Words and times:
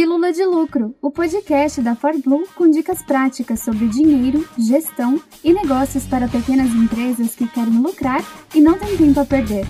Pílula 0.00 0.32
de 0.32 0.46
Lucro, 0.46 0.96
o 1.02 1.10
podcast 1.10 1.82
da 1.82 1.94
ForBlue 1.94 2.48
com 2.54 2.70
dicas 2.70 3.02
práticas 3.02 3.60
sobre 3.60 3.86
dinheiro, 3.86 4.48
gestão 4.56 5.20
e 5.44 5.52
negócios 5.52 6.06
para 6.06 6.26
pequenas 6.26 6.70
empresas 6.70 7.34
que 7.34 7.46
querem 7.46 7.82
lucrar 7.82 8.24
e 8.54 8.62
não 8.62 8.78
têm 8.78 8.96
tempo 8.96 9.20
a 9.20 9.26
perder. 9.26 9.66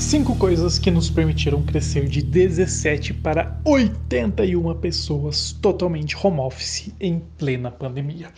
Cinco 0.00 0.34
coisas 0.34 0.80
que 0.80 0.90
nos 0.90 1.08
permitiram 1.08 1.62
crescer 1.62 2.08
de 2.08 2.20
17 2.20 3.14
para 3.14 3.56
81 3.64 4.74
pessoas 4.80 5.52
totalmente 5.52 6.16
home 6.20 6.40
office 6.40 6.92
em 6.98 7.20
plena 7.38 7.70
pandemia. 7.70 8.32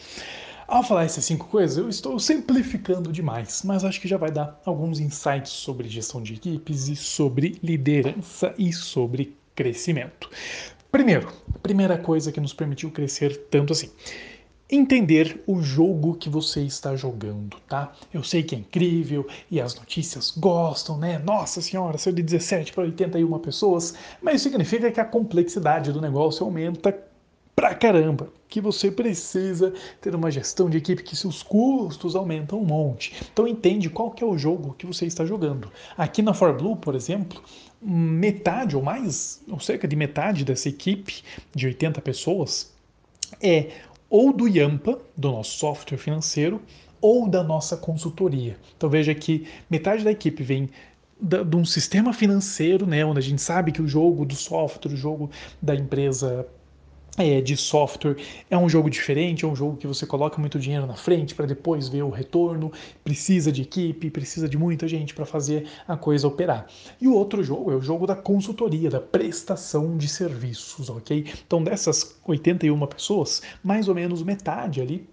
Ao 0.69 0.83
falar 0.83 1.05
essas 1.05 1.25
cinco 1.25 1.49
coisas, 1.49 1.79
eu 1.79 1.89
estou 1.89 2.19
simplificando 2.19 3.11
demais, 3.11 3.63
mas 3.65 3.83
acho 3.83 3.99
que 3.99 4.07
já 4.07 4.19
vai 4.19 4.31
dar 4.31 4.61
alguns 4.67 5.01
insights 5.01 5.51
sobre 5.51 5.89
gestão 5.89 6.23
de 6.23 6.35
equipes 6.35 6.87
e 6.87 6.95
sobre 6.95 7.59
liderança 7.63 8.55
e 8.59 8.73
sobre 8.75 9.40
crescimento. 9.61 10.31
Primeiro, 10.91 11.31
primeira 11.63 11.99
coisa 11.99 12.33
que 12.33 12.41
nos 12.41 12.55
permitiu 12.55 12.91
crescer 12.91 13.37
tanto 13.51 13.75
assim 13.75 13.91
entender 14.73 15.43
o 15.47 15.61
jogo 15.61 16.15
que 16.15 16.31
você 16.31 16.63
está 16.63 16.95
jogando, 16.95 17.57
tá? 17.69 17.93
Eu 18.15 18.23
sei 18.23 18.43
que 18.43 18.55
é 18.55 18.59
incrível 18.59 19.27
e 19.51 19.61
as 19.61 19.75
notícias 19.75 20.31
gostam, 20.31 20.97
né? 20.97 21.19
Nossa 21.19 21.61
senhora, 21.61 21.99
saiu 21.99 22.15
de 22.15 22.23
17 22.23 22.73
para 22.73 22.85
81 22.85 23.39
pessoas, 23.41 23.95
mas 24.23 24.37
isso 24.37 24.45
significa 24.45 24.91
que 24.93 25.01
a 25.01 25.05
complexidade 25.05 25.93
do 25.93 26.01
negócio 26.01 26.47
aumenta 26.47 26.97
pra 27.55 27.75
caramba, 27.75 28.33
que 28.49 28.61
você 28.61 28.91
precisa 28.91 29.73
ter 30.01 30.15
uma 30.15 30.31
gestão 30.31 30.69
de 30.69 30.79
equipe 30.79 31.03
que 31.03 31.15
seus 31.15 31.43
custos 31.43 32.17
aumentam 32.17 32.61
um 32.61 32.65
monte. 32.65 33.15
Então 33.33 33.47
entende 33.47 33.89
qual 33.89 34.11
que 34.11 34.25
é 34.25 34.27
o 34.27 34.37
jogo 34.37 34.75
que 34.77 34.87
você 34.87 35.07
está 35.07 35.25
jogando. 35.25 35.71
Aqui 35.97 36.21
na 36.21 36.35
ForBlue, 36.35 36.77
por 36.77 36.95
exemplo, 36.95 37.43
metade 37.81 38.77
ou 38.77 38.83
mais, 38.83 39.43
ou 39.49 39.61
cerca 39.61 39.87
de 39.87 39.95
metade 39.95 40.45
dessa 40.45 40.69
equipe 40.69 41.23
de 41.55 41.67
80 41.67 42.01
pessoas 42.01 42.73
é 43.41 43.71
ou 44.09 44.33
do 44.33 44.49
Yampa, 44.49 44.99
do 45.17 45.31
nosso 45.31 45.57
software 45.59 45.97
financeiro, 45.97 46.61
ou 47.01 47.29
da 47.29 47.43
nossa 47.43 47.77
consultoria. 47.77 48.59
Então 48.77 48.91
veja 48.91 49.15
que 49.15 49.47
metade 49.71 50.03
da 50.03 50.11
equipe 50.11 50.43
vem 50.43 50.69
de 51.21 51.57
um 51.57 51.65
sistema 51.65 52.13
financeiro, 52.13 52.87
né, 52.87 53.05
onde 53.05 53.19
a 53.19 53.23
gente 53.23 53.43
sabe 53.43 53.73
que 53.73 53.83
o 53.83 53.87
jogo 53.87 54.25
do 54.25 54.35
software, 54.35 54.93
o 54.93 54.97
jogo 54.97 55.31
da 55.61 55.75
empresa 55.75 56.47
é, 57.17 57.41
de 57.41 57.57
software 57.57 58.17
é 58.49 58.57
um 58.57 58.69
jogo 58.69 58.89
diferente, 58.89 59.45
é 59.45 59.49
um 59.49 59.55
jogo 59.55 59.77
que 59.77 59.87
você 59.87 60.07
coloca 60.07 60.39
muito 60.41 60.59
dinheiro 60.59 60.87
na 60.87 60.95
frente 60.95 61.35
para 61.35 61.47
depois 61.47 61.89
ver 61.89 62.03
o 62.03 62.11
retorno, 62.11 62.73
precisa 63.05 63.51
de 63.51 63.63
equipe, 63.63 64.11
precisa 64.11 64.49
de 64.49 64.57
muita 64.57 64.87
gente 64.87 65.15
para 65.15 65.27
fazer 65.27 65.67
a 65.87 65.97
coisa 65.97 66.27
operar. 66.27 66.67
E 67.01 67.09
o 67.09 67.15
outro 67.15 67.43
jogo 67.43 67.73
é 67.73 67.77
o 67.77 67.81
jogo 67.81 68.07
da 68.07 68.17
consultoria, 68.17 68.91
da 68.91 69.01
prestação 69.01 69.97
de 69.97 70.09
serviços, 70.09 70.89
ok? 70.89 71.27
Então 71.47 71.63
dessas 71.63 72.17
81 72.25 72.87
pessoas, 72.87 73.43
mais 73.63 73.89
ou 73.89 73.95
menos 73.95 74.23
metade 74.23 74.81
ali 74.81 75.09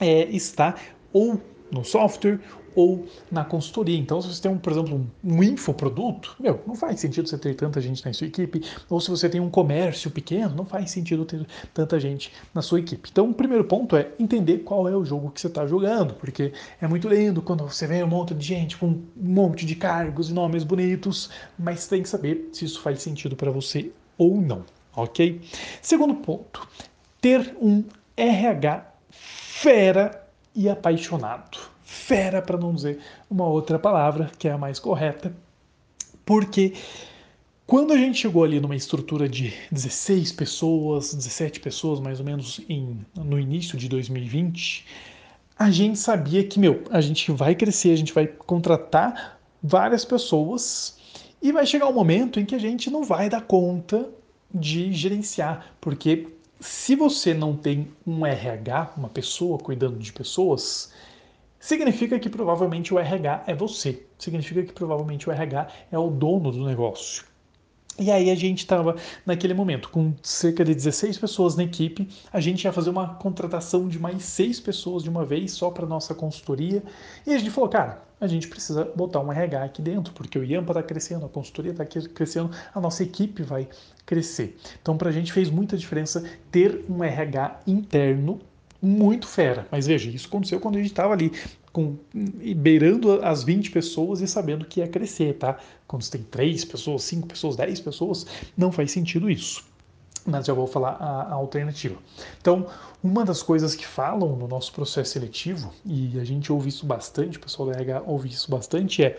é, 0.00 0.24
está 0.24 0.74
ou 1.12 1.40
no 1.70 1.84
software 1.84 2.40
ou 2.76 3.06
na 3.32 3.42
consultoria. 3.42 3.98
Então, 3.98 4.20
se 4.20 4.28
você 4.28 4.42
tem, 4.42 4.52
um, 4.52 4.58
por 4.58 4.70
exemplo, 4.70 5.04
um, 5.24 5.42
infoproduto, 5.42 6.36
meu, 6.38 6.62
não 6.66 6.76
faz 6.76 7.00
sentido 7.00 7.26
você 7.26 7.38
ter 7.38 7.54
tanta 7.54 7.80
gente 7.80 8.04
na 8.04 8.12
sua 8.12 8.26
equipe. 8.26 8.62
Ou 8.90 9.00
se 9.00 9.10
você 9.10 9.28
tem 9.30 9.40
um 9.40 9.48
comércio 9.48 10.10
pequeno, 10.10 10.54
não 10.54 10.66
faz 10.66 10.90
sentido 10.90 11.24
ter 11.24 11.44
tanta 11.72 11.98
gente 11.98 12.30
na 12.54 12.60
sua 12.60 12.78
equipe. 12.78 13.08
Então, 13.10 13.30
o 13.30 13.34
primeiro 13.34 13.64
ponto 13.64 13.96
é 13.96 14.10
entender 14.20 14.58
qual 14.58 14.86
é 14.86 14.94
o 14.94 15.04
jogo 15.04 15.30
que 15.30 15.40
você 15.40 15.46
está 15.46 15.66
jogando, 15.66 16.14
porque 16.14 16.52
é 16.80 16.86
muito 16.86 17.08
lindo 17.08 17.40
quando 17.40 17.64
você 17.64 17.86
vê 17.86 18.04
um 18.04 18.08
monte 18.08 18.34
de 18.34 18.44
gente 18.44 18.76
com 18.76 18.88
um 18.88 19.06
monte 19.16 19.64
de 19.64 19.74
cargos 19.74 20.28
e 20.28 20.34
nomes 20.34 20.62
bonitos, 20.62 21.30
mas 21.58 21.88
tem 21.88 22.02
que 22.02 22.08
saber 22.08 22.50
se 22.52 22.66
isso 22.66 22.80
faz 22.82 23.00
sentido 23.00 23.34
para 23.34 23.50
você 23.50 23.90
ou 24.18 24.38
não, 24.38 24.64
ok? 24.94 25.40
Segundo 25.80 26.14
ponto, 26.16 26.68
ter 27.20 27.56
um 27.60 27.82
RH 28.16 28.92
fera 29.10 30.26
e 30.54 30.68
apaixonado 30.68 31.75
fera, 31.86 32.42
para 32.42 32.58
não 32.58 32.74
dizer 32.74 32.98
uma 33.30 33.46
outra 33.46 33.78
palavra 33.78 34.30
que 34.36 34.48
é 34.48 34.52
a 34.52 34.58
mais 34.58 34.80
correta, 34.80 35.32
porque 36.24 36.74
quando 37.64 37.92
a 37.92 37.96
gente 37.96 38.18
chegou 38.18 38.42
ali 38.42 38.58
numa 38.58 38.74
estrutura 38.74 39.28
de 39.28 39.54
16 39.70 40.32
pessoas, 40.32 41.14
17 41.14 41.60
pessoas 41.60 42.00
mais 42.00 42.18
ou 42.18 42.26
menos 42.26 42.60
em, 42.68 42.98
no 43.14 43.38
início 43.38 43.78
de 43.78 43.88
2020, 43.88 44.84
a 45.56 45.70
gente 45.70 45.98
sabia 45.98 46.44
que, 46.44 46.58
meu, 46.58 46.82
a 46.90 47.00
gente 47.00 47.30
vai 47.30 47.54
crescer, 47.54 47.92
a 47.92 47.96
gente 47.96 48.12
vai 48.12 48.26
contratar 48.26 49.38
várias 49.62 50.04
pessoas 50.04 50.98
e 51.40 51.52
vai 51.52 51.64
chegar 51.64 51.86
um 51.86 51.92
momento 51.92 52.40
em 52.40 52.44
que 52.44 52.54
a 52.54 52.58
gente 52.58 52.90
não 52.90 53.04
vai 53.04 53.30
dar 53.30 53.42
conta 53.42 54.08
de 54.52 54.92
gerenciar, 54.92 55.72
porque 55.80 56.28
se 56.60 56.96
você 56.96 57.32
não 57.34 57.54
tem 57.56 57.88
um 58.06 58.24
RH, 58.24 58.94
uma 58.96 59.08
pessoa 59.08 59.58
cuidando 59.58 59.98
de 59.98 60.12
pessoas, 60.12 60.92
significa 61.66 62.16
que 62.20 62.28
provavelmente 62.28 62.94
o 62.94 62.98
RH 62.98 63.42
é 63.48 63.52
você. 63.52 64.04
Significa 64.16 64.62
que 64.62 64.72
provavelmente 64.72 65.28
o 65.28 65.32
RH 65.32 65.66
é 65.90 65.98
o 65.98 66.08
dono 66.08 66.52
do 66.52 66.64
negócio. 66.64 67.24
E 67.98 68.08
aí 68.08 68.30
a 68.30 68.36
gente 68.36 68.58
estava 68.58 68.94
naquele 69.24 69.52
momento 69.52 69.88
com 69.88 70.14
cerca 70.22 70.64
de 70.64 70.72
16 70.72 71.18
pessoas 71.18 71.56
na 71.56 71.64
equipe, 71.64 72.08
a 72.32 72.40
gente 72.40 72.62
ia 72.64 72.72
fazer 72.72 72.90
uma 72.90 73.14
contratação 73.14 73.88
de 73.88 73.98
mais 73.98 74.22
seis 74.22 74.60
pessoas 74.60 75.02
de 75.02 75.10
uma 75.10 75.24
vez 75.24 75.52
só 75.52 75.70
para 75.70 75.86
nossa 75.86 76.14
consultoria, 76.14 76.84
e 77.26 77.34
a 77.34 77.38
gente 77.38 77.50
falou, 77.50 77.70
cara, 77.70 78.02
a 78.20 78.28
gente 78.28 78.46
precisa 78.46 78.84
botar 78.94 79.20
um 79.20 79.32
RH 79.32 79.64
aqui 79.64 79.82
dentro, 79.82 80.12
porque 80.12 80.38
o 80.38 80.44
IAMPA 80.44 80.72
está 80.72 80.82
crescendo, 80.84 81.26
a 81.26 81.28
consultoria 81.28 81.72
está 81.72 81.84
crescendo, 81.84 82.50
a 82.72 82.80
nossa 82.80 83.02
equipe 83.02 83.42
vai 83.42 83.66
crescer. 84.04 84.56
Então 84.80 84.96
para 84.96 85.08
a 85.08 85.12
gente 85.12 85.32
fez 85.32 85.50
muita 85.50 85.76
diferença 85.76 86.22
ter 86.52 86.84
um 86.88 87.02
RH 87.02 87.62
interno 87.66 88.40
muito 88.86 89.26
fera. 89.26 89.66
Mas 89.70 89.86
veja, 89.86 90.08
isso 90.08 90.28
aconteceu 90.28 90.60
quando 90.60 90.76
a 90.76 90.78
gente 90.78 90.90
estava 90.90 91.12
ali 91.12 91.32
com, 91.72 91.96
beirando 92.56 93.20
as 93.22 93.42
20 93.42 93.70
pessoas 93.70 94.20
e 94.20 94.28
sabendo 94.28 94.64
que 94.64 94.80
ia 94.80 94.88
crescer, 94.88 95.34
tá? 95.34 95.58
Quando 95.86 96.02
você 96.02 96.12
tem 96.12 96.22
3 96.22 96.64
pessoas, 96.64 97.02
5 97.02 97.26
pessoas, 97.26 97.56
10 97.56 97.80
pessoas, 97.80 98.26
não 98.56 98.70
faz 98.72 98.92
sentido 98.92 99.28
isso. 99.28 99.64
Mas 100.24 100.46
já 100.46 100.54
vou 100.54 100.66
falar 100.66 100.96
a, 100.98 101.22
a 101.22 101.34
alternativa. 101.34 101.96
Então, 102.40 102.66
uma 103.02 103.24
das 103.24 103.42
coisas 103.42 103.74
que 103.74 103.86
falam 103.86 104.34
no 104.34 104.48
nosso 104.48 104.72
processo 104.72 105.12
seletivo, 105.12 105.72
e 105.84 106.18
a 106.18 106.24
gente 106.24 106.52
ouve 106.52 106.68
isso 106.68 106.86
bastante, 106.86 107.36
o 107.36 107.40
pessoal 107.40 107.70
da 107.70 107.78
RH 107.78 108.02
ouve 108.06 108.28
isso 108.28 108.50
bastante, 108.50 109.04
é 109.04 109.18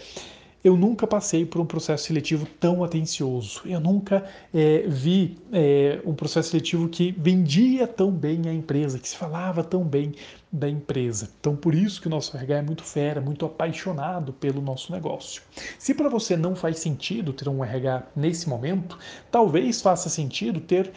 eu 0.67 0.75
nunca 0.75 1.07
passei 1.07 1.45
por 1.45 1.61
um 1.61 1.65
processo 1.65 2.07
seletivo 2.07 2.45
tão 2.59 2.83
atencioso. 2.83 3.61
Eu 3.65 3.79
nunca 3.79 4.25
é, 4.53 4.85
vi 4.85 5.37
é, 5.53 6.01
um 6.05 6.13
processo 6.13 6.49
seletivo 6.49 6.89
que 6.89 7.15
vendia 7.17 7.87
tão 7.87 8.11
bem 8.11 8.41
a 8.49 8.53
empresa, 8.53 8.99
que 8.99 9.07
se 9.07 9.15
falava 9.15 9.63
tão 9.63 9.85
bem 9.85 10.13
da 10.51 10.67
empresa. 10.67 11.29
Então, 11.39 11.55
por 11.55 11.73
isso 11.73 12.01
que 12.01 12.07
o 12.07 12.09
nosso 12.09 12.35
RH 12.35 12.57
é 12.57 12.61
muito 12.61 12.83
fera, 12.83 13.21
muito 13.21 13.45
apaixonado 13.45 14.33
pelo 14.33 14.61
nosso 14.61 14.91
negócio. 14.91 15.41
Se 15.79 15.93
para 15.93 16.09
você 16.09 16.35
não 16.35 16.53
faz 16.53 16.79
sentido 16.79 17.31
ter 17.31 17.47
um 17.47 17.63
RH 17.63 18.03
nesse 18.13 18.49
momento, 18.49 18.99
talvez 19.31 19.81
faça 19.81 20.09
sentido 20.09 20.59
ter 20.59 20.91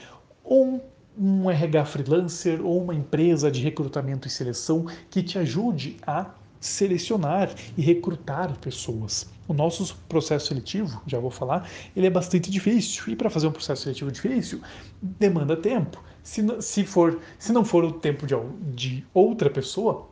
um 0.45 0.81
um 1.19 1.51
RH 1.51 1.85
freelancer 1.85 2.65
ou 2.65 2.83
uma 2.83 2.95
empresa 2.95 3.51
de 3.51 3.61
recrutamento 3.61 4.27
e 4.27 4.31
seleção 4.31 4.87
que 5.11 5.23
te 5.23 5.39
ajude 5.39 5.97
a 6.07 6.31
selecionar 6.61 7.53
e 7.77 7.81
recrutar 7.81 8.57
pessoas. 8.59 9.29
O 9.49 9.55
nosso 9.55 9.97
processo 10.09 10.49
seletivo, 10.49 11.03
já 11.07 11.19
vou 11.19 11.31
falar, 11.31 11.69
ele 11.97 12.07
é 12.07 12.11
bastante 12.11 12.51
difícil. 12.51 13.05
E 13.09 13.17
para 13.17 13.31
fazer 13.31 13.49
um 13.49 13.53
processo 13.53 13.83
seletivo 13.83 14.13
difícil, 14.13 14.61
demanda 15.01 15.57
tempo. 15.57 16.03
Se, 16.23 16.45
se, 16.61 16.85
for, 16.85 17.19
se 17.39 17.53
não 17.53 17.65
for 17.65 17.83
o 17.83 17.93
tempo 17.93 18.27
de, 18.27 18.35
de 18.75 19.05
outra 19.13 19.49
pessoa, 19.49 20.09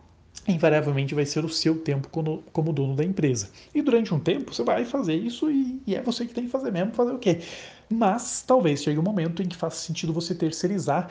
invariavelmente 0.47 1.15
vai 1.15 1.27
ser 1.27 1.45
o 1.45 1.49
seu 1.49 1.79
tempo 1.79 2.09
como, 2.09 2.43
como 2.53 2.73
dono 2.73 2.97
da 2.97 3.05
empresa. 3.05 3.51
E 3.75 3.83
durante 3.83 4.15
um 4.15 4.19
tempo 4.19 4.55
você 4.55 4.65
vai 4.65 4.85
fazer 4.85 5.15
isso 5.15 5.51
e, 5.51 5.81
e, 5.87 5.95
é 5.95 6.03
você 6.03 6.27
que 6.27 6.35
tem 6.35 6.45
que 6.45 6.51
fazer 6.51 6.73
mesmo, 6.73 6.93
fazer 6.93 7.13
o 7.13 7.19
quê? 7.19 7.41
Mas 7.89 8.43
talvez 8.47 8.83
chegue 8.83 8.99
um 8.99 9.03
momento 9.03 9.43
em 9.43 9.47
que 9.47 9.57
faça 9.57 9.77
sentido 9.77 10.13
você 10.13 10.35
terceirizar 10.35 11.11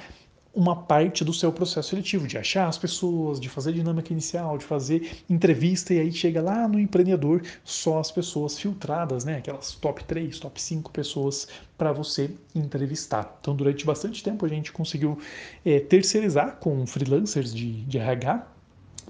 uma 0.57 0.75
parte 0.75 1.23
do 1.23 1.31
seu 1.31 1.53
processo 1.53 1.89
seletivo, 1.89 2.25
de 2.25 2.35
achar 2.35 2.67
as 2.67 2.79
pessoas, 2.79 3.39
de 3.39 3.47
fazer 3.47 3.73
dinâmica 3.73 4.11
inicial, 4.11 4.57
de 4.57 4.65
fazer 4.65 5.23
entrevista, 5.29 5.93
e 5.93 5.99
aí 5.99 6.11
chega 6.11 6.41
lá 6.41 6.67
no 6.67 6.79
empreendedor 6.79 7.43
só 7.63 7.99
as 7.99 8.11
pessoas 8.11 8.57
filtradas, 8.57 9.23
né? 9.23 9.37
Aquelas 9.37 9.75
top 9.75 10.03
3, 10.03 10.39
top 10.39 10.59
5 10.59 10.91
pessoas 10.91 11.47
para 11.77 11.91
você 11.91 12.31
entrevistar. 12.55 13.37
Então, 13.39 13.55
durante 13.55 13.85
bastante 13.85 14.23
tempo 14.23 14.47
a 14.47 14.49
gente 14.49 14.71
conseguiu 14.71 15.19
é, 15.63 15.79
terceirizar 15.79 16.57
com 16.59 16.87
freelancers 16.87 17.53
de, 17.53 17.83
de 17.83 17.99
RH 17.99 18.56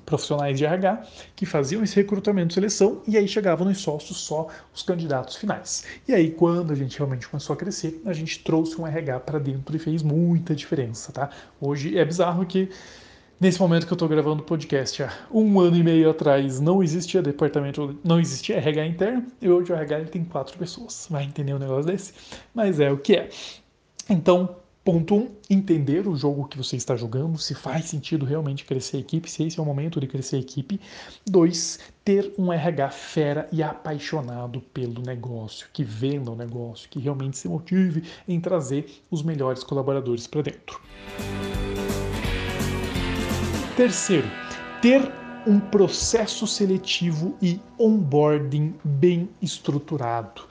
profissionais 0.05 0.57
de 0.57 0.65
RH 0.65 1.03
que 1.35 1.45
faziam 1.45 1.83
esse 1.83 1.95
recrutamento 1.95 2.53
e 2.53 2.55
seleção 2.55 3.01
e 3.07 3.17
aí 3.17 3.27
chegavam 3.27 3.67
nos 3.67 3.79
sócios 3.79 4.17
só 4.17 4.47
os 4.73 4.81
candidatos 4.81 5.35
finais. 5.35 5.85
E 6.07 6.13
aí, 6.13 6.31
quando 6.31 6.71
a 6.71 6.75
gente 6.75 6.97
realmente 6.97 7.27
começou 7.27 7.53
a 7.53 7.57
crescer, 7.57 8.01
a 8.05 8.13
gente 8.13 8.43
trouxe 8.43 8.79
um 8.79 8.87
RH 8.87 9.19
para 9.21 9.39
dentro 9.39 9.75
e 9.75 9.79
fez 9.79 10.03
muita 10.03 10.55
diferença, 10.55 11.11
tá? 11.11 11.29
Hoje 11.59 11.97
é 11.97 12.05
bizarro 12.05 12.45
que 12.45 12.69
Nesse 13.39 13.59
momento 13.59 13.85
que 13.85 13.93
eu 13.93 13.95
estou 13.95 14.09
gravando 14.09 14.41
o 14.41 14.45
podcast, 14.45 15.03
há 15.03 15.11
um 15.31 15.59
ano 15.59 15.77
e 15.77 15.83
meio 15.83 16.09
atrás 16.09 16.59
não 16.59 16.81
existia 16.81 17.21
departamento, 17.21 17.95
não 18.03 18.19
existia 18.19 18.57
RH 18.57 18.85
interno, 18.87 19.27
e 19.39 19.47
hoje 19.47 19.71
o 19.71 19.75
RH 19.75 20.05
tem 20.05 20.25
quatro 20.25 20.57
pessoas. 20.57 21.05
Vai 21.07 21.23
entender 21.25 21.53
um 21.53 21.59
negócio 21.59 21.85
desse? 21.85 22.13
Mas 22.51 22.79
é 22.79 22.91
o 22.91 22.97
que 22.97 23.15
é. 23.15 23.29
Então, 24.09 24.55
ponto 24.87 25.15
um, 25.15 25.29
entender 25.49 26.07
o 26.07 26.15
jogo 26.15 26.47
que 26.47 26.57
você 26.57 26.77
está 26.77 26.95
jogando, 26.95 27.37
se 27.37 27.53
faz 27.53 27.87
sentido 27.87 28.25
realmente 28.25 28.63
crescer 28.63 28.95
a 28.95 28.99
equipe, 29.01 29.29
se 29.29 29.43
esse 29.43 29.59
é 29.59 29.61
o 29.61 29.65
momento 29.65 29.99
de 29.99 30.07
crescer 30.07 30.37
a 30.37 30.39
equipe. 30.39 30.79
Dois, 31.25 31.77
ter 32.05 32.33
um 32.37 32.53
RH 32.53 32.91
fera 32.91 33.49
e 33.51 33.61
apaixonado 33.61 34.61
pelo 34.73 35.01
negócio, 35.01 35.67
que 35.73 35.83
venda 35.83 36.31
o 36.31 36.37
negócio, 36.37 36.87
que 36.89 36.99
realmente 36.99 37.37
se 37.37 37.49
motive 37.49 38.01
em 38.25 38.39
trazer 38.39 39.03
os 39.11 39.21
melhores 39.21 39.61
colaboradores 39.61 40.25
para 40.25 40.43
dentro. 40.43 40.79
Terceiro, 43.75 44.31
ter 44.81 45.01
um 45.47 45.59
processo 45.59 46.45
seletivo 46.45 47.35
e 47.41 47.59
onboarding 47.79 48.75
bem 48.83 49.29
estruturado. 49.41 50.41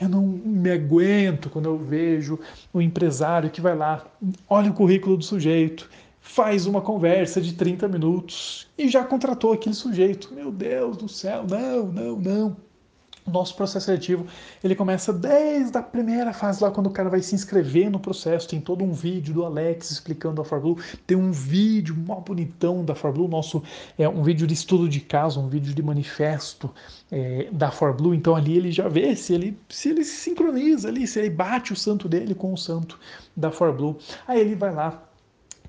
Eu 0.00 0.08
não 0.08 0.22
me 0.22 0.70
aguento 0.70 1.50
quando 1.50 1.66
eu 1.66 1.76
vejo 1.76 2.38
um 2.72 2.80
empresário 2.80 3.50
que 3.50 3.60
vai 3.60 3.76
lá, 3.76 4.06
olha 4.48 4.70
o 4.70 4.74
currículo 4.74 5.18
do 5.18 5.24
sujeito, 5.24 5.90
faz 6.20 6.66
uma 6.66 6.80
conversa 6.80 7.40
de 7.40 7.52
30 7.52 7.86
minutos 7.86 8.66
e 8.78 8.88
já 8.88 9.04
contratou 9.04 9.52
aquele 9.52 9.74
sujeito. 9.74 10.34
Meu 10.34 10.50
Deus 10.50 10.96
do 10.96 11.08
céu, 11.08 11.44
não, 11.46 11.86
não, 11.92 12.16
não 12.16 12.65
nosso 13.26 13.56
processo 13.56 13.86
seletivo 13.86 14.26
ele 14.62 14.74
começa 14.74 15.12
desde 15.12 15.76
a 15.76 15.82
primeira 15.82 16.32
fase 16.32 16.62
lá 16.62 16.70
quando 16.70 16.86
o 16.86 16.90
cara 16.90 17.08
vai 17.08 17.20
se 17.20 17.34
inscrever 17.34 17.90
no 17.90 17.98
processo 17.98 18.48
tem 18.48 18.60
todo 18.60 18.84
um 18.84 18.92
vídeo 18.92 19.34
do 19.34 19.44
Alex 19.44 19.90
explicando 19.90 20.40
a 20.40 20.44
ForBlue 20.44 20.78
tem 21.06 21.16
um 21.16 21.32
vídeo 21.32 21.94
mó 21.96 22.20
bonitão 22.20 22.84
da 22.84 22.94
ForBlue 22.94 23.28
nosso 23.28 23.62
é 23.98 24.08
um 24.08 24.22
vídeo 24.22 24.46
de 24.46 24.54
estudo 24.54 24.88
de 24.88 25.00
caso 25.00 25.40
um 25.40 25.48
vídeo 25.48 25.74
de 25.74 25.82
manifesto 25.82 26.70
é, 27.10 27.48
da 27.52 27.70
ForBlue 27.70 28.14
então 28.14 28.36
ali 28.36 28.56
ele 28.56 28.70
já 28.70 28.88
vê 28.88 29.14
se 29.16 29.34
ele 29.34 29.58
se 29.68 29.90
ele 29.90 30.04
se 30.04 30.16
sincroniza 30.16 30.88
ali 30.88 31.06
se 31.06 31.18
ele 31.18 31.30
bate 31.30 31.72
o 31.72 31.76
santo 31.76 32.08
dele 32.08 32.34
com 32.34 32.52
o 32.52 32.56
santo 32.56 32.98
da 33.36 33.50
ForBlue 33.50 33.96
aí 34.26 34.40
ele 34.40 34.54
vai 34.54 34.72
lá 34.72 35.02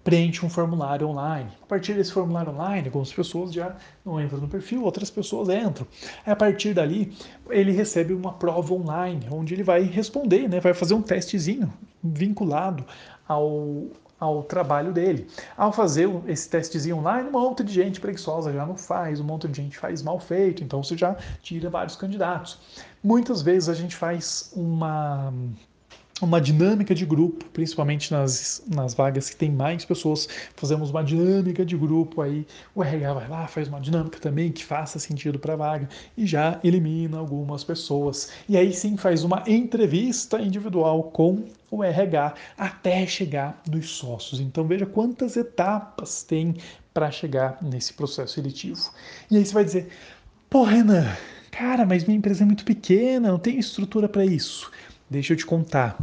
preenche 0.07 0.45
um 0.45 0.49
formulário 0.49 1.05
online. 1.05 1.49
A 1.61 1.65
partir 1.65 1.93
desse 1.93 2.13
formulário 2.13 2.53
online, 2.53 2.87
algumas 2.87 3.11
pessoas 3.11 3.51
já 3.51 3.75
não 4.05 4.21
entram 4.21 4.39
no 4.39 4.47
perfil, 4.47 4.85
outras 4.85 5.09
pessoas 5.09 5.49
entram. 5.49 5.85
A 6.25 6.33
partir 6.33 6.73
dali, 6.73 7.13
ele 7.49 7.73
recebe 7.73 8.13
uma 8.13 8.31
prova 8.31 8.73
online, 8.73 9.27
onde 9.29 9.53
ele 9.53 9.63
vai 9.63 9.81
responder, 9.81 10.47
né? 10.47 10.61
vai 10.61 10.73
fazer 10.73 10.93
um 10.93 11.01
testezinho 11.01 11.73
vinculado 12.01 12.85
ao, 13.27 13.87
ao 14.17 14.43
trabalho 14.43 14.93
dele. 14.93 15.27
Ao 15.57 15.73
fazer 15.73 16.09
esse 16.25 16.49
testezinho 16.49 16.99
online, 16.99 17.27
um 17.27 17.33
monte 17.33 17.61
de 17.61 17.73
gente 17.73 17.99
preguiçosa 17.99 18.53
já 18.53 18.65
não 18.65 18.77
faz, 18.77 19.19
um 19.19 19.25
monte 19.25 19.49
de 19.49 19.61
gente 19.61 19.77
faz 19.77 20.01
mal 20.01 20.21
feito, 20.21 20.63
então 20.63 20.81
você 20.81 20.95
já 20.95 21.17
tira 21.41 21.69
vários 21.69 21.97
candidatos. 21.97 22.57
Muitas 23.03 23.41
vezes 23.41 23.67
a 23.67 23.73
gente 23.73 23.93
faz 23.93 24.53
uma 24.55 25.33
uma 26.21 26.41
dinâmica 26.41 26.95
de 26.95 27.05
grupo, 27.05 27.45
principalmente 27.45 28.11
nas, 28.11 28.63
nas 28.67 28.93
vagas 28.93 29.29
que 29.29 29.35
tem 29.35 29.51
mais 29.51 29.85
pessoas, 29.85 30.27
fazemos 30.55 30.89
uma 30.89 31.03
dinâmica 31.03 31.65
de 31.65 31.77
grupo 31.77 32.21
aí, 32.21 32.45
o 32.73 32.83
RH 32.83 33.13
vai 33.13 33.27
lá, 33.27 33.47
faz 33.47 33.67
uma 33.67 33.79
dinâmica 33.79 34.19
também 34.19 34.51
que 34.51 34.63
faça 34.63 34.99
sentido 34.99 35.37
para 35.37 35.53
a 35.53 35.57
vaga 35.57 35.89
e 36.17 36.25
já 36.25 36.59
elimina 36.63 37.17
algumas 37.17 37.63
pessoas. 37.63 38.31
E 38.49 38.57
aí 38.57 38.73
sim 38.73 38.97
faz 38.97 39.23
uma 39.23 39.43
entrevista 39.47 40.41
individual 40.41 41.03
com 41.03 41.45
o 41.69 41.83
RH 41.83 42.33
até 42.57 43.05
chegar 43.05 43.61
nos 43.69 43.89
sócios. 43.89 44.39
Então 44.39 44.65
veja 44.65 44.85
quantas 44.85 45.35
etapas 45.37 46.23
tem 46.23 46.55
para 46.93 47.11
chegar 47.11 47.59
nesse 47.61 47.93
processo 47.93 48.33
seletivo. 48.33 48.81
E 49.29 49.37
aí 49.37 49.45
você 49.45 49.53
vai 49.53 49.65
dizer: 49.65 49.89
"Pô, 50.49 50.63
Renan, 50.63 51.05
cara, 51.51 51.85
mas 51.85 52.05
minha 52.05 52.17
empresa 52.17 52.43
é 52.43 52.45
muito 52.45 52.65
pequena, 52.65 53.29
não 53.29 53.39
tem 53.39 53.59
estrutura 53.59 54.09
para 54.09 54.25
isso". 54.25 54.71
Deixa 55.09 55.33
eu 55.33 55.37
te 55.37 55.45
contar. 55.45 55.97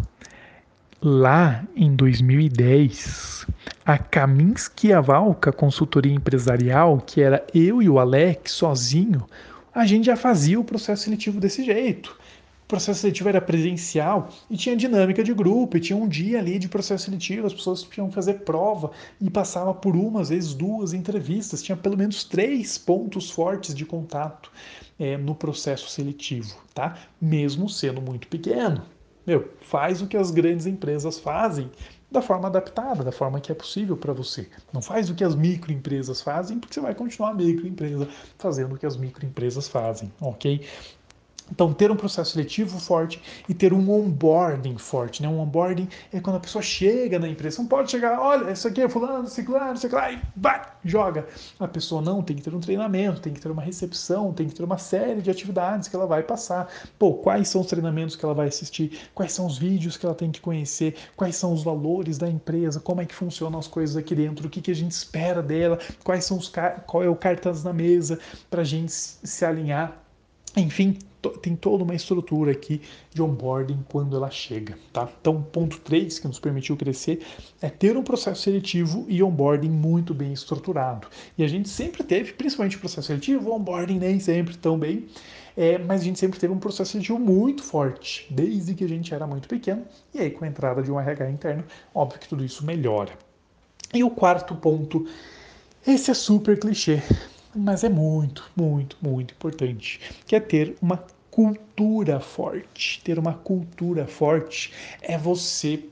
Lá 1.02 1.62
em 1.76 1.94
2010, 1.94 3.46
a 3.84 3.98
Kaminsky 3.98 4.94
Avalka 4.94 5.52
Consultoria 5.52 6.14
Empresarial, 6.14 6.98
que 6.98 7.20
era 7.20 7.46
eu 7.54 7.82
e 7.82 7.88
o 7.88 7.98
Alex 7.98 8.52
sozinho, 8.52 9.26
a 9.74 9.84
gente 9.84 10.06
já 10.06 10.16
fazia 10.16 10.58
o 10.58 10.64
processo 10.64 11.02
seletivo 11.02 11.38
desse 11.38 11.62
jeito. 11.62 12.18
O 12.64 12.66
processo 12.66 13.00
seletivo 13.00 13.28
era 13.28 13.42
presencial 13.42 14.30
e 14.48 14.56
tinha 14.56 14.74
dinâmica 14.74 15.22
de 15.22 15.34
grupo, 15.34 15.76
e 15.76 15.80
tinha 15.80 15.96
um 15.96 16.08
dia 16.08 16.38
ali 16.38 16.58
de 16.58 16.66
processo 16.66 17.04
seletivo, 17.04 17.46
as 17.46 17.52
pessoas 17.52 17.82
tinham 17.82 18.08
que 18.08 18.14
fazer 18.14 18.40
prova 18.40 18.90
e 19.20 19.28
passava 19.28 19.74
por 19.74 19.94
uma, 19.94 20.22
às 20.22 20.30
vezes 20.30 20.54
duas 20.54 20.94
entrevistas, 20.94 21.62
tinha 21.62 21.76
pelo 21.76 21.96
menos 21.96 22.24
três 22.24 22.78
pontos 22.78 23.30
fortes 23.30 23.74
de 23.74 23.84
contato 23.84 24.50
é, 24.98 25.16
no 25.18 25.34
processo 25.34 25.90
seletivo, 25.90 26.56
tá? 26.72 26.96
Mesmo 27.20 27.68
sendo 27.68 28.00
muito 28.00 28.28
pequeno. 28.28 28.82
Meu, 29.26 29.50
faz 29.60 30.00
o 30.00 30.06
que 30.06 30.16
as 30.16 30.30
grandes 30.30 30.64
empresas 30.64 31.18
fazem 31.18 31.70
da 32.10 32.22
forma 32.22 32.46
adaptada, 32.46 33.02
da 33.02 33.12
forma 33.12 33.40
que 33.40 33.50
é 33.50 33.54
possível 33.54 33.96
para 33.96 34.12
você. 34.12 34.48
Não 34.72 34.80
faz 34.80 35.10
o 35.10 35.14
que 35.14 35.24
as 35.24 35.34
microempresas 35.34 36.22
fazem, 36.22 36.58
porque 36.58 36.74
você 36.74 36.80
vai 36.80 36.94
continuar 36.94 37.34
microempresa 37.34 38.08
fazendo 38.38 38.74
o 38.74 38.78
que 38.78 38.86
as 38.86 38.96
microempresas 38.96 39.66
fazem, 39.66 40.12
ok? 40.20 40.64
Então, 41.50 41.72
ter 41.72 41.90
um 41.90 41.96
processo 41.96 42.32
seletivo 42.32 42.80
forte 42.80 43.20
e 43.48 43.54
ter 43.54 43.72
um 43.72 43.90
onboarding 43.90 44.78
forte. 44.78 45.22
Né? 45.22 45.28
Um 45.28 45.40
onboarding 45.40 45.88
é 46.12 46.18
quando 46.20 46.36
a 46.36 46.40
pessoa 46.40 46.62
chega 46.62 47.18
na 47.18 47.28
empresa. 47.28 47.58
Não 47.58 47.68
pode 47.68 47.90
chegar, 47.90 48.18
olha, 48.18 48.50
isso 48.50 48.66
aqui 48.66 48.80
é 48.80 48.88
fulano, 48.88 49.28
ciclano, 49.28 49.72
aqui, 49.72 49.86
e 49.86 50.20
vai, 50.36 50.62
joga. 50.84 51.26
A 51.60 51.68
pessoa 51.68 52.00
não, 52.00 52.22
tem 52.22 52.36
que 52.36 52.42
ter 52.42 52.54
um 52.54 52.60
treinamento, 52.60 53.20
tem 53.20 53.32
que 53.32 53.40
ter 53.40 53.50
uma 53.50 53.62
recepção, 53.62 54.32
tem 54.32 54.48
que 54.48 54.54
ter 54.54 54.64
uma 54.64 54.78
série 54.78 55.20
de 55.20 55.30
atividades 55.30 55.86
que 55.86 55.94
ela 55.94 56.06
vai 56.06 56.22
passar. 56.22 56.68
Pô, 56.98 57.14
quais 57.14 57.48
são 57.48 57.60
os 57.60 57.66
treinamentos 57.66 58.16
que 58.16 58.24
ela 58.24 58.34
vai 58.34 58.48
assistir? 58.48 58.98
Quais 59.14 59.32
são 59.32 59.46
os 59.46 59.58
vídeos 59.58 59.96
que 59.96 60.06
ela 60.06 60.14
tem 60.14 60.30
que 60.30 60.40
conhecer? 60.40 60.94
Quais 61.14 61.36
são 61.36 61.52
os 61.52 61.62
valores 61.62 62.16
da 62.16 62.28
empresa? 62.28 62.80
Como 62.80 63.02
é 63.02 63.04
que 63.06 63.14
funcionam 63.14 63.58
as 63.58 63.66
coisas 63.66 63.96
aqui 63.96 64.14
dentro? 64.14 64.46
O 64.46 64.50
que, 64.50 64.62
que 64.62 64.70
a 64.70 64.74
gente 64.74 64.92
espera 64.92 65.42
dela? 65.42 65.78
Quais 66.02 66.24
são 66.24 66.38
os 66.38 66.50
qual 66.86 67.02
é 67.02 67.08
o 67.08 67.16
cartas 67.16 67.62
na 67.62 67.72
mesa 67.72 68.18
para 68.50 68.62
a 68.62 68.64
gente 68.64 68.92
se 68.92 69.44
alinhar? 69.44 70.03
Enfim, 70.56 70.96
tem 71.40 71.56
toda 71.56 71.82
uma 71.82 71.94
estrutura 71.94 72.52
aqui 72.52 72.80
de 73.12 73.22
onboarding 73.22 73.84
quando 73.88 74.16
ela 74.16 74.30
chega, 74.30 74.78
tá? 74.92 75.08
Então, 75.20 75.42
ponto 75.42 75.80
3 75.80 76.18
que 76.18 76.28
nos 76.28 76.38
permitiu 76.38 76.76
crescer 76.76 77.24
é 77.60 77.68
ter 77.68 77.96
um 77.96 78.02
processo 78.02 78.42
seletivo 78.42 79.04
e 79.08 79.22
onboarding 79.22 79.70
muito 79.70 80.14
bem 80.14 80.32
estruturado. 80.32 81.08
E 81.36 81.42
a 81.42 81.48
gente 81.48 81.68
sempre 81.68 82.04
teve, 82.04 82.32
principalmente 82.32 82.76
o 82.76 82.80
processo 82.80 83.08
seletivo, 83.08 83.52
onboarding 83.52 83.98
nem 83.98 84.20
sempre 84.20 84.56
tão 84.56 84.78
bem, 84.78 85.06
é, 85.56 85.78
mas 85.78 86.02
a 86.02 86.04
gente 86.04 86.18
sempre 86.18 86.38
teve 86.38 86.52
um 86.52 86.58
processo 86.58 86.92
seletivo 86.92 87.18
muito 87.18 87.62
forte, 87.62 88.26
desde 88.30 88.74
que 88.74 88.84
a 88.84 88.88
gente 88.88 89.14
era 89.14 89.26
muito 89.26 89.48
pequeno, 89.48 89.84
e 90.12 90.20
aí 90.20 90.30
com 90.30 90.44
a 90.44 90.48
entrada 90.48 90.82
de 90.82 90.90
um 90.90 91.00
RH 91.00 91.30
interno, 91.30 91.64
óbvio 91.94 92.20
que 92.20 92.28
tudo 92.28 92.44
isso 92.44 92.64
melhora. 92.64 93.12
E 93.92 94.02
o 94.02 94.10
quarto 94.10 94.54
ponto, 94.56 95.06
esse 95.86 96.10
é 96.10 96.14
super 96.14 96.58
clichê, 96.58 97.00
mas 97.54 97.84
é 97.84 97.88
muito, 97.88 98.50
muito, 98.56 98.96
muito 99.00 99.32
importante, 99.32 100.00
que 100.26 100.34
é 100.34 100.40
ter 100.40 100.76
uma 100.80 101.04
cultura 101.30 102.20
forte. 102.20 103.02
Ter 103.02 103.18
uma 103.18 103.34
cultura 103.34 104.06
forte 104.06 104.72
é 105.02 105.18
você 105.18 105.84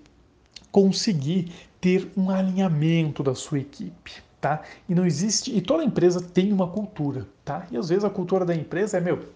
conseguir 0.71 1.53
ter 1.81 2.11
um 2.17 2.31
alinhamento 2.31 3.23
da 3.23 3.35
sua 3.35 3.59
equipe, 3.59 4.13
tá? 4.41 4.63
E 4.89 4.95
não 4.95 5.05
existe, 5.05 5.57
e 5.57 5.61
toda 5.61 5.85
empresa 5.85 6.21
tem 6.21 6.53
uma 6.53 6.69
cultura, 6.69 7.27
tá? 7.45 7.67
E 7.71 7.77
às 7.77 7.89
vezes 7.89 8.05
a 8.05 8.11
cultura 8.11 8.45
da 8.45 8.55
empresa 8.55 8.99
é, 8.99 9.01
meu, 9.01 9.29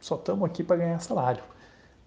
só 0.00 0.16
estamos 0.16 0.44
aqui 0.44 0.62
para 0.64 0.76
ganhar 0.76 0.98
salário. 0.98 1.42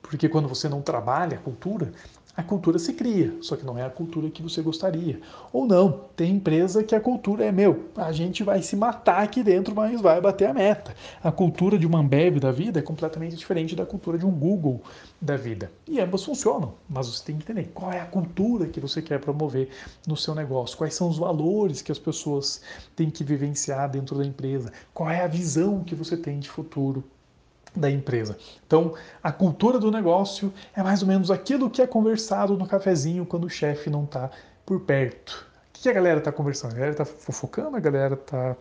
Porque 0.01 0.27
quando 0.27 0.49
você 0.49 0.67
não 0.67 0.81
trabalha 0.81 1.37
a 1.37 1.41
cultura, 1.41 1.93
a 2.35 2.41
cultura 2.41 2.79
se 2.79 2.93
cria, 2.93 3.35
só 3.41 3.57
que 3.57 3.65
não 3.65 3.77
é 3.77 3.83
a 3.83 3.89
cultura 3.89 4.29
que 4.29 4.41
você 4.41 4.61
gostaria. 4.61 5.19
Ou 5.51 5.65
não, 5.65 6.05
tem 6.15 6.35
empresa 6.35 6.81
que 6.81 6.95
a 6.95 7.01
cultura 7.01 7.43
é 7.43 7.51
meu, 7.51 7.88
a 7.95 8.11
gente 8.11 8.41
vai 8.43 8.61
se 8.61 8.75
matar 8.75 9.21
aqui 9.21 9.43
dentro, 9.43 9.75
mas 9.75 10.00
vai 10.00 10.21
bater 10.21 10.47
a 10.50 10.53
meta. 10.53 10.95
A 11.21 11.31
cultura 11.31 11.77
de 11.77 11.85
uma 11.85 12.00
Ambev 12.00 12.39
da 12.39 12.51
vida 12.51 12.79
é 12.79 12.81
completamente 12.81 13.35
diferente 13.35 13.75
da 13.75 13.85
cultura 13.85 14.17
de 14.17 14.25
um 14.25 14.31
Google 14.31 14.81
da 15.19 15.35
vida. 15.35 15.71
E 15.85 16.00
ambas 16.00 16.23
funcionam, 16.23 16.73
mas 16.89 17.07
você 17.07 17.25
tem 17.25 17.38
que 17.38 17.43
entender 17.43 17.69
qual 17.73 17.91
é 17.91 18.00
a 18.00 18.05
cultura 18.05 18.65
que 18.65 18.79
você 18.79 19.01
quer 19.01 19.19
promover 19.19 19.69
no 20.07 20.15
seu 20.15 20.33
negócio, 20.33 20.77
quais 20.77 20.95
são 20.95 21.09
os 21.09 21.17
valores 21.17 21.81
que 21.81 21.91
as 21.91 22.00
pessoas 22.00 22.61
têm 22.95 23.09
que 23.09 23.23
vivenciar 23.23 23.89
dentro 23.89 24.17
da 24.17 24.25
empresa, 24.25 24.71
qual 24.93 25.09
é 25.09 25.21
a 25.21 25.27
visão 25.27 25.83
que 25.83 25.95
você 25.95 26.15
tem 26.15 26.39
de 26.39 26.50
futuro 26.50 27.03
da 27.75 27.89
empresa. 27.89 28.37
Então, 28.65 28.93
a 29.23 29.31
cultura 29.31 29.79
do 29.79 29.91
negócio 29.91 30.53
é 30.75 30.83
mais 30.83 31.01
ou 31.01 31.07
menos 31.07 31.31
aquilo 31.31 31.69
que 31.69 31.81
é 31.81 31.87
conversado 31.87 32.57
no 32.57 32.67
cafezinho 32.67 33.25
quando 33.25 33.45
o 33.45 33.49
chefe 33.49 33.89
não 33.89 34.03
está 34.03 34.29
por 34.65 34.81
perto. 34.81 35.47
O 35.69 35.81
que 35.81 35.89
a 35.89 35.93
galera 35.93 36.19
está 36.19 36.31
conversando? 36.31 36.71
A 36.71 36.75
galera 36.75 36.91
está 36.91 37.05
fofocando, 37.05 37.75
a 37.75 37.79
galera 37.79 38.13
está 38.13 38.55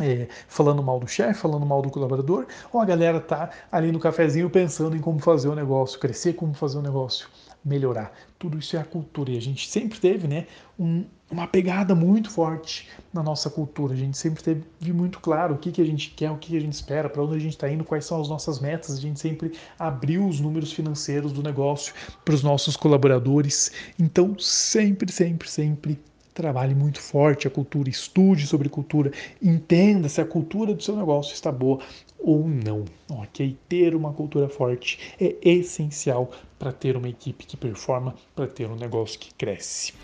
é, 0.00 0.26
falando 0.48 0.82
mal 0.82 0.98
do 0.98 1.06
chefe, 1.06 1.40
falando 1.40 1.64
mal 1.64 1.80
do 1.80 1.90
colaborador, 1.90 2.46
ou 2.72 2.80
a 2.80 2.84
galera 2.84 3.18
está 3.18 3.50
ali 3.70 3.92
no 3.92 4.00
cafezinho 4.00 4.50
pensando 4.50 4.96
em 4.96 5.00
como 5.00 5.20
fazer 5.20 5.48
o 5.48 5.54
negócio 5.54 6.00
crescer, 6.00 6.32
como 6.34 6.54
fazer 6.54 6.78
o 6.78 6.82
negócio 6.82 7.28
melhorar. 7.64 8.12
Tudo 8.38 8.58
isso 8.58 8.76
é 8.76 8.80
a 8.80 8.84
cultura 8.84 9.30
e 9.30 9.38
a 9.38 9.40
gente 9.40 9.68
sempre 9.68 9.98
teve, 9.98 10.28
né, 10.28 10.46
um, 10.78 11.04
uma 11.30 11.46
pegada 11.46 11.94
muito 11.94 12.30
forte 12.30 12.88
na 13.12 13.22
nossa 13.22 13.48
cultura. 13.48 13.94
A 13.94 13.96
gente 13.96 14.16
sempre 14.18 14.42
teve 14.42 14.92
muito 14.92 15.18
claro 15.20 15.54
o 15.54 15.58
que, 15.58 15.72
que 15.72 15.80
a 15.80 15.84
gente 15.84 16.10
quer, 16.10 16.30
o 16.30 16.36
que, 16.36 16.50
que 16.50 16.56
a 16.56 16.60
gente 16.60 16.74
espera, 16.74 17.08
para 17.08 17.22
onde 17.22 17.36
a 17.36 17.38
gente 17.38 17.54
está 17.54 17.70
indo, 17.70 17.84
quais 17.84 18.04
são 18.04 18.20
as 18.20 18.28
nossas 18.28 18.60
metas. 18.60 18.96
A 18.96 19.00
gente 19.00 19.18
sempre 19.18 19.52
abriu 19.78 20.26
os 20.26 20.40
números 20.40 20.72
financeiros 20.72 21.32
do 21.32 21.42
negócio 21.42 21.94
para 22.24 22.34
os 22.34 22.42
nossos 22.42 22.76
colaboradores. 22.76 23.72
Então, 23.98 24.38
sempre, 24.38 25.10
sempre, 25.10 25.48
sempre 25.48 25.98
trabalhe 26.34 26.74
muito 26.74 27.00
forte 27.00 27.46
a 27.46 27.50
cultura, 27.50 27.88
estude 27.88 28.46
sobre 28.46 28.68
cultura, 28.68 29.12
entenda 29.40 30.08
se 30.08 30.20
a 30.20 30.24
cultura 30.26 30.74
do 30.74 30.82
seu 30.82 30.96
negócio 30.96 31.32
está 31.32 31.52
boa 31.52 31.78
ou 32.18 32.48
não, 32.48 32.84
ok? 33.08 33.56
Ter 33.68 33.94
uma 33.94 34.12
cultura 34.12 34.48
forte 34.48 34.98
é 35.20 35.36
essencial 35.42 36.30
para 36.58 36.72
ter 36.72 36.96
uma 36.96 37.08
equipe 37.08 37.46
que 37.46 37.56
performa, 37.56 38.14
para 38.34 38.48
ter 38.48 38.68
um 38.68 38.76
negócio 38.76 39.20
que 39.20 39.32
cresce. 39.34 39.94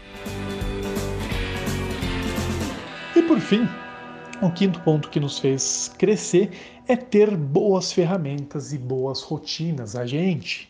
E 3.17 3.23
por 3.23 3.41
fim, 3.41 3.67
o 4.41 4.51
quinto 4.53 4.81
ponto 4.81 5.11
que 5.11 5.19
nos 5.19 5.39
fez 5.39 5.93
crescer 5.99 6.51
é 6.87 6.97
ter 6.97 7.37
boas 7.37 7.93
ferramentas 7.93 8.73
e 8.73 8.79
boas 8.79 9.21
rotinas. 9.23 9.97
A 9.97 10.07
gente, 10.07 10.70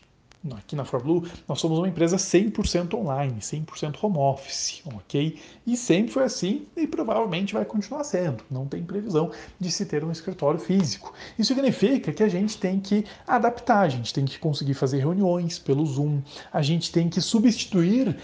aqui 0.57 0.75
na 0.75 0.85
ForBlue, 0.85 1.29
nós 1.47 1.61
somos 1.61 1.79
uma 1.79 1.89
empresa 1.89 2.17
100% 2.17 2.95
online, 2.95 3.41
100% 3.41 3.97
home 4.03 4.17
office, 4.17 4.83
ok? 4.87 5.39
E 5.67 5.77
sempre 5.77 6.13
foi 6.13 6.25
assim 6.25 6.67
e 6.77 6.87
provavelmente 6.87 7.53
vai 7.53 7.65
continuar 7.65 8.05
sendo. 8.05 8.43
Não 8.51 8.67
tem 8.67 8.83
previsão 8.83 9.31
de 9.59 9.71
se 9.71 9.85
ter 9.85 10.03
um 10.03 10.11
escritório 10.11 10.59
físico. 10.59 11.13
Isso 11.39 11.55
significa 11.55 12.13
que 12.13 12.23
a 12.23 12.29
gente 12.29 12.57
tem 12.59 12.81
que 12.81 13.05
adaptar, 13.27 13.81
a 13.81 13.89
gente 13.89 14.15
tem 14.15 14.25
que 14.25 14.39
conseguir 14.39 14.75
fazer 14.75 14.99
reuniões 14.99 15.59
pelo 15.59 15.85
Zoom, 15.85 16.23
a 16.53 16.63
gente 16.63 16.91
tem 16.91 17.09
que 17.09 17.21
substituir 17.21 18.17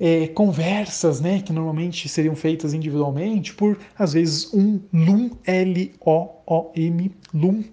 é, 0.00 0.26
conversas, 0.28 1.20
né, 1.20 1.42
que 1.42 1.52
normalmente 1.52 2.08
seriam 2.08 2.34
feitas 2.34 2.72
individualmente, 2.72 3.54
por 3.54 3.78
às 3.98 4.14
vezes 4.14 4.52
um 4.52 4.80
Loom, 4.92 5.30
L-O-O-M, 5.44 7.14
Loom 7.34 7.64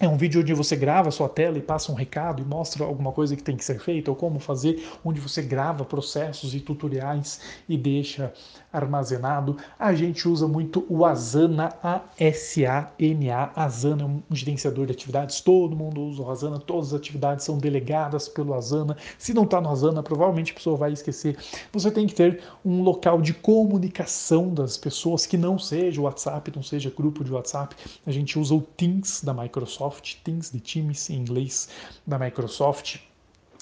é 0.00 0.08
um 0.08 0.16
vídeo 0.16 0.40
onde 0.40 0.54
você 0.54 0.76
grava 0.76 1.08
a 1.08 1.12
sua 1.12 1.28
tela 1.28 1.58
e 1.58 1.62
passa 1.62 1.90
um 1.90 1.94
recado 1.94 2.40
e 2.40 2.44
mostra 2.44 2.84
alguma 2.84 3.10
coisa 3.10 3.34
que 3.34 3.42
tem 3.42 3.56
que 3.56 3.64
ser 3.64 3.80
feita, 3.80 4.10
ou 4.10 4.16
como 4.16 4.38
fazer, 4.38 4.86
onde 5.04 5.20
você 5.20 5.42
grava 5.42 5.84
processos 5.84 6.54
e 6.54 6.60
tutoriais 6.60 7.40
e 7.68 7.76
deixa 7.76 8.32
armazenado. 8.72 9.56
A 9.78 9.92
gente 9.94 10.28
usa 10.28 10.46
muito 10.46 10.84
o 10.88 11.04
Asana, 11.04 11.74
A-S-A-N-A. 11.82 13.50
Asana 13.56 14.02
é 14.02 14.06
um 14.06 14.22
gerenciador 14.30 14.86
de 14.86 14.92
atividades, 14.92 15.40
todo 15.40 15.74
mundo 15.74 16.00
usa 16.02 16.22
o 16.22 16.30
Asana, 16.30 16.58
todas 16.58 16.88
as 16.88 17.00
atividades 17.00 17.44
são 17.44 17.58
delegadas 17.58 18.28
pelo 18.28 18.54
Asana. 18.54 18.96
Se 19.18 19.34
não 19.34 19.44
está 19.44 19.60
no 19.60 19.70
Asana, 19.70 20.02
provavelmente 20.02 20.52
a 20.52 20.54
pessoa 20.54 20.76
vai 20.76 20.92
esquecer. 20.92 21.36
Você 21.72 21.90
tem 21.90 22.06
que 22.06 22.14
ter 22.14 22.40
um 22.64 22.82
local 22.82 23.20
de 23.20 23.32
comunicação 23.34 24.52
das 24.52 24.76
pessoas 24.76 25.26
que 25.26 25.36
não 25.36 25.58
seja 25.58 26.00
o 26.00 26.04
WhatsApp, 26.04 26.52
não 26.54 26.62
seja 26.62 26.92
grupo 26.94 27.24
de 27.24 27.32
WhatsApp. 27.32 27.74
A 28.06 28.10
gente 28.12 28.38
usa 28.38 28.54
o 28.54 28.60
Teams 28.60 29.22
da 29.24 29.32
Microsoft, 29.34 29.87
Teams 30.24 30.50
de 30.50 30.60
Teams 30.60 31.10
em 31.10 31.16
inglês 31.16 31.68
da 32.06 32.18
Microsoft 32.18 32.98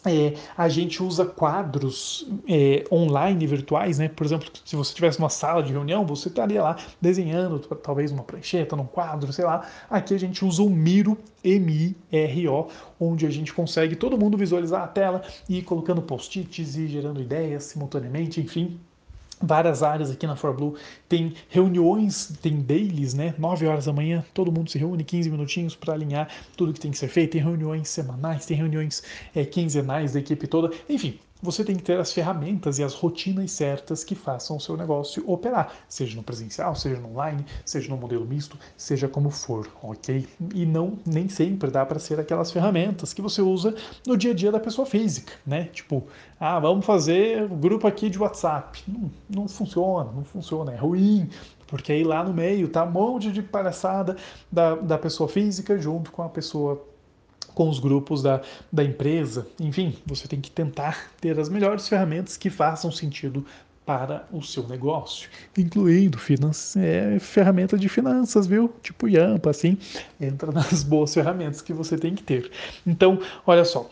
é, 0.06 0.34
a 0.56 0.68
gente 0.68 1.02
usa 1.02 1.26
quadros 1.26 2.28
é, 2.48 2.84
online 2.92 3.44
virtuais, 3.44 3.98
né? 3.98 4.08
Por 4.08 4.24
exemplo, 4.24 4.48
se 4.64 4.76
você 4.76 4.94
tivesse 4.94 5.18
uma 5.18 5.28
sala 5.28 5.62
de 5.62 5.72
reunião, 5.72 6.06
você 6.06 6.28
estaria 6.28 6.62
lá 6.62 6.76
desenhando 7.00 7.58
talvez 7.58 8.12
uma 8.12 8.22
prancheta, 8.22 8.76
num 8.76 8.86
quadro, 8.86 9.32
sei 9.32 9.44
lá. 9.44 9.68
Aqui 9.90 10.14
a 10.14 10.18
gente 10.18 10.44
usa 10.44 10.62
o 10.62 10.70
Miro, 10.70 11.18
M-I-R-O, 11.42 12.68
onde 13.00 13.26
a 13.26 13.30
gente 13.30 13.52
consegue 13.52 13.96
todo 13.96 14.16
mundo 14.16 14.36
visualizar 14.36 14.82
a 14.82 14.86
tela 14.86 15.22
e 15.48 15.58
ir 15.58 15.62
colocando 15.62 16.00
post-its 16.00 16.76
e 16.76 16.86
gerando 16.86 17.20
ideias 17.20 17.64
simultaneamente, 17.64 18.40
enfim 18.40 18.78
várias 19.40 19.82
áreas 19.82 20.10
aqui 20.10 20.26
na 20.26 20.36
ForBlue. 20.36 20.76
Tem 21.08 21.34
reuniões, 21.48 22.32
tem 22.40 22.60
dailies, 22.60 23.14
né? 23.14 23.34
9 23.38 23.66
horas 23.66 23.86
da 23.86 23.92
manhã, 23.92 24.24
todo 24.32 24.52
mundo 24.52 24.70
se 24.70 24.78
reúne 24.78 25.04
15 25.04 25.30
minutinhos 25.30 25.74
para 25.74 25.94
alinhar 25.94 26.28
tudo 26.56 26.72
que 26.72 26.80
tem 26.80 26.90
que 26.90 26.98
ser 26.98 27.08
feito. 27.08 27.32
Tem 27.32 27.42
reuniões 27.42 27.88
semanais, 27.88 28.46
tem 28.46 28.56
reuniões 28.56 29.02
é, 29.34 29.44
quinzenais 29.44 30.12
da 30.12 30.20
equipe 30.20 30.46
toda. 30.46 30.74
Enfim, 30.88 31.18
você 31.42 31.64
tem 31.64 31.76
que 31.76 31.82
ter 31.82 31.98
as 31.98 32.12
ferramentas 32.12 32.78
e 32.78 32.84
as 32.84 32.94
rotinas 32.94 33.50
certas 33.50 34.02
que 34.02 34.14
façam 34.14 34.56
o 34.56 34.60
seu 34.60 34.76
negócio 34.76 35.22
operar, 35.26 35.72
seja 35.88 36.16
no 36.16 36.22
presencial, 36.22 36.74
seja 36.74 37.00
no 37.00 37.10
online, 37.10 37.44
seja 37.64 37.88
no 37.88 37.96
modelo 37.96 38.24
misto, 38.24 38.58
seja 38.76 39.06
como 39.06 39.30
for, 39.30 39.68
ok? 39.82 40.26
E 40.54 40.64
não 40.64 40.98
nem 41.04 41.28
sempre 41.28 41.70
dá 41.70 41.84
para 41.84 41.98
ser 41.98 42.18
aquelas 42.18 42.50
ferramentas 42.50 43.12
que 43.12 43.22
você 43.22 43.42
usa 43.42 43.74
no 44.06 44.16
dia 44.16 44.30
a 44.30 44.34
dia 44.34 44.50
da 44.50 44.60
pessoa 44.60 44.86
física, 44.86 45.32
né? 45.46 45.64
Tipo, 45.72 46.04
ah, 46.40 46.58
vamos 46.58 46.86
fazer 46.86 47.46
grupo 47.48 47.86
aqui 47.86 48.08
de 48.08 48.18
WhatsApp. 48.18 48.82
Não, 48.88 49.10
não 49.28 49.48
funciona, 49.48 50.10
não 50.12 50.24
funciona, 50.24 50.72
é 50.72 50.76
ruim, 50.76 51.28
porque 51.66 51.92
aí 51.92 52.04
lá 52.04 52.22
no 52.24 52.32
meio 52.32 52.68
tá 52.68 52.84
um 52.84 52.90
monte 52.90 53.30
de 53.30 53.42
palhaçada 53.42 54.16
da, 54.50 54.74
da 54.76 54.98
pessoa 54.98 55.28
física 55.28 55.78
junto 55.78 56.10
com 56.12 56.22
a 56.22 56.28
pessoa 56.28 56.82
com 57.56 57.70
os 57.70 57.78
grupos 57.78 58.22
da, 58.22 58.42
da 58.70 58.84
empresa. 58.84 59.46
Enfim, 59.58 59.96
você 60.04 60.28
tem 60.28 60.42
que 60.42 60.50
tentar 60.50 61.10
ter 61.18 61.40
as 61.40 61.48
melhores 61.48 61.88
ferramentas 61.88 62.36
que 62.36 62.50
façam 62.50 62.92
sentido 62.92 63.46
para 63.86 64.28
o 64.30 64.42
seu 64.42 64.68
negócio, 64.68 65.30
incluindo 65.56 66.18
é, 66.76 67.18
ferramenta 67.18 67.78
de 67.78 67.88
finanças, 67.88 68.46
viu? 68.46 68.70
Tipo 68.82 69.08
Yampa, 69.08 69.50
assim, 69.50 69.78
entra 70.20 70.52
nas 70.52 70.82
boas 70.82 71.14
ferramentas 71.14 71.62
que 71.62 71.72
você 71.72 71.96
tem 71.96 72.14
que 72.14 72.22
ter. 72.22 72.50
Então, 72.86 73.18
olha 73.46 73.64
só. 73.64 73.88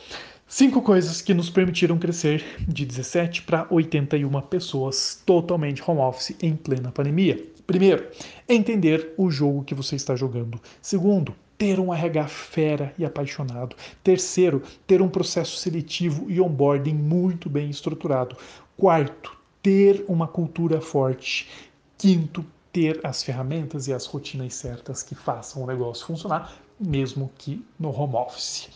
Cinco 0.47 0.83
coisas 0.83 1.23
que 1.23 1.33
nos 1.33 1.49
permitiram 1.49 1.97
crescer 1.97 2.44
de 2.68 2.85
17 2.85 3.42
para 3.44 3.66
81 3.71 4.40
pessoas 4.42 5.23
totalmente 5.25 5.83
home 5.87 6.00
office 6.00 6.37
em 6.42 6.54
plena 6.54 6.92
pandemia. 6.92 7.42
Primeiro, 7.66 8.06
entender 8.47 9.14
o 9.16 9.30
jogo 9.30 9.64
que 9.64 9.75
você 9.75 9.97
está 9.97 10.14
jogando. 10.14 10.61
Segundo, 10.83 11.35
ter 11.56 11.78
um 11.78 11.92
RH 11.92 12.28
fera 12.28 12.94
e 12.99 13.04
apaixonado. 13.04 13.76
Terceiro, 14.02 14.62
ter 14.87 15.00
um 15.00 15.08
processo 15.08 15.56
seletivo 15.56 16.30
e 16.30 16.40
onboarding 16.40 16.94
muito 16.94 17.49
bem 17.49 17.70
estruturado. 17.70 18.37
Quarto, 18.76 19.37
ter 19.62 20.04
uma 20.08 20.26
cultura 20.26 20.80
forte. 20.80 21.49
Quinto, 21.96 22.44
ter 22.73 23.00
as 23.04 23.23
ferramentas 23.23 23.87
e 23.87 23.92
as 23.92 24.04
rotinas 24.04 24.54
certas 24.54 25.02
que 25.02 25.14
façam 25.14 25.62
o 25.62 25.66
negócio 25.66 26.06
funcionar, 26.06 26.52
mesmo 26.78 27.30
que 27.38 27.64
no 27.78 27.90
home 27.90 28.16
office. 28.16 28.68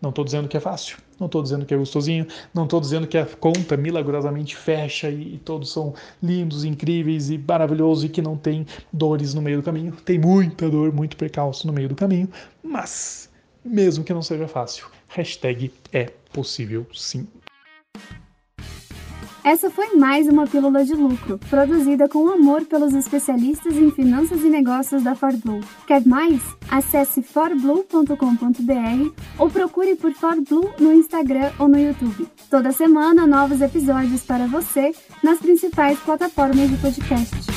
Não 0.00 0.10
estou 0.10 0.24
dizendo 0.24 0.48
que 0.48 0.56
é 0.56 0.60
fácil, 0.60 0.98
não 1.18 1.26
estou 1.26 1.42
dizendo 1.42 1.64
que 1.64 1.72
é 1.72 1.76
gostosinho, 1.76 2.26
não 2.52 2.64
estou 2.64 2.80
dizendo 2.80 3.06
que 3.06 3.16
a 3.16 3.24
conta 3.24 3.76
milagrosamente 3.76 4.54
fecha 4.54 5.08
e, 5.08 5.34
e, 5.34 5.38
todos 5.38 5.72
são 5.72 5.94
lindos, 6.22 6.64
incríveis 6.64 7.30
e 7.30 7.38
maravilhosos 7.38 8.04
e 8.04 8.08
que 8.08 8.20
não 8.20 8.36
tem 8.36 8.66
dores 8.92 9.32
no 9.34 9.40
meio 9.40 9.58
do 9.58 9.62
caminho. 9.62 9.92
Tem 10.04 10.18
muita 10.18 10.68
dor, 10.68 10.92
muito 10.92 11.16
percalço 11.16 11.66
no 11.66 11.72
meio 11.72 11.88
do 11.88 11.94
caminho, 11.94 12.28
mas 12.62 13.30
mesmo 13.64 14.04
que 14.04 14.12
não 14.12 14.22
seja 14.22 14.46
fácil, 14.46 14.86
hashtag 15.08 15.72
é 15.92 16.10
possível 16.32 16.86
sim. 16.92 17.26
Essa 19.44 19.68
foi 19.68 19.94
mais 19.94 20.26
uma 20.26 20.46
Pílula 20.46 20.82
de 20.86 20.94
Lucro, 20.94 21.38
produzida 21.50 22.08
com 22.08 22.30
amor 22.30 22.64
pelos 22.64 22.94
especialistas 22.94 23.76
em 23.76 23.90
finanças 23.90 24.42
e 24.42 24.48
negócios 24.48 25.02
da 25.02 25.14
ForBlue. 25.14 25.60
Quer 25.86 26.02
mais? 26.06 26.40
Acesse 26.70 27.22
forblue.com.br 27.22 29.12
ou 29.38 29.50
procure 29.50 29.96
por 29.96 30.14
ForBlue 30.14 30.70
no 30.80 30.94
Instagram 30.94 31.52
ou 31.58 31.68
no 31.68 31.78
YouTube. 31.78 32.26
Toda 32.48 32.72
semana, 32.72 33.26
novos 33.26 33.60
episódios 33.60 34.22
para 34.22 34.46
você 34.46 34.94
nas 35.22 35.38
principais 35.40 35.98
plataformas 35.98 36.70
de 36.70 36.78
podcast. 36.78 37.53